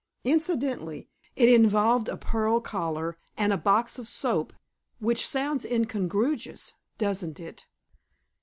[0.23, 4.51] Incidentally, it involved a pearl collar and a box of soap,
[4.97, 7.67] which sounds incongruous, doesn't it?